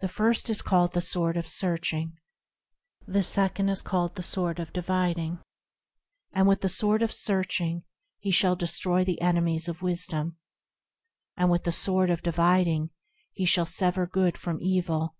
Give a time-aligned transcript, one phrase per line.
[0.00, 2.18] The first is called the Sword of Searching,
[3.06, 5.38] And the second is called the Sword of Dividing;
[6.32, 7.84] And with the Sword of Searching
[8.18, 10.36] he shall destroy the enemies of Wisdom,
[11.36, 12.90] And with the Sword of Dividing
[13.32, 15.14] he shall sever Good from evil.